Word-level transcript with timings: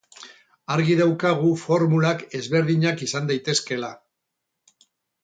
Argi 0.75 0.93
daukagu 1.01 1.51
formulak 1.63 2.23
ezberdinak 2.39 3.05
izan 3.09 3.29
daitezkela. 3.33 3.91